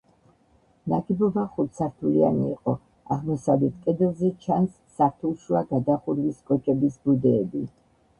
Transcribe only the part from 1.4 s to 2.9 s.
ხუთსართულიანი იყო,